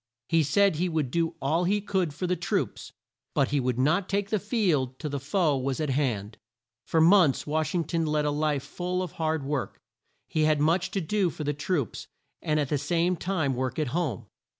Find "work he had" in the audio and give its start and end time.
9.45-10.59